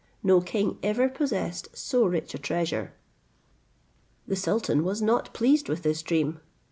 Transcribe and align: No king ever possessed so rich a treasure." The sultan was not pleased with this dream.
No 0.23 0.41
king 0.41 0.79
ever 0.81 1.07
possessed 1.09 1.67
so 1.77 2.07
rich 2.07 2.33
a 2.33 2.39
treasure." 2.39 2.93
The 4.27 4.35
sultan 4.35 4.83
was 4.83 4.99
not 4.99 5.31
pleased 5.31 5.69
with 5.69 5.83
this 5.83 6.01
dream. 6.01 6.39